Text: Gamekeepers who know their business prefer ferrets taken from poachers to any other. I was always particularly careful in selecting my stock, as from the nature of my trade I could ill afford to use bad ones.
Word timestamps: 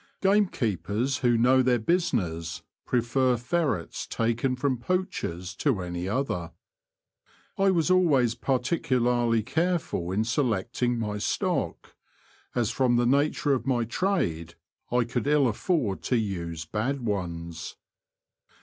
Gamekeepers 0.23 1.17
who 1.17 1.37
know 1.37 1.61
their 1.61 1.77
business 1.77 2.63
prefer 2.87 3.37
ferrets 3.37 4.07
taken 4.07 4.55
from 4.55 4.79
poachers 4.79 5.53
to 5.57 5.79
any 5.79 6.09
other. 6.09 6.53
I 7.55 7.69
was 7.69 7.91
always 7.91 8.33
particularly 8.33 9.43
careful 9.43 10.11
in 10.11 10.23
selecting 10.23 10.97
my 10.97 11.19
stock, 11.19 11.93
as 12.55 12.71
from 12.71 12.95
the 12.95 13.05
nature 13.05 13.53
of 13.53 13.67
my 13.67 13.83
trade 13.85 14.55
I 14.91 15.03
could 15.03 15.27
ill 15.27 15.47
afford 15.47 16.01
to 16.05 16.17
use 16.17 16.65
bad 16.65 17.01
ones. 17.01 17.75